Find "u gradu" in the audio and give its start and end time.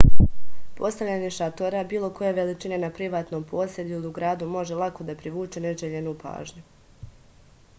4.13-4.49